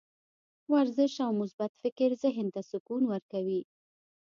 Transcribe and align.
ورزش 0.73 1.13
او 1.25 1.31
مثبت 1.41 1.71
فکر 1.83 2.09
ذهن 2.23 2.47
ته 2.53 2.61
سکون 2.71 3.03
ورکوي. 3.07 3.61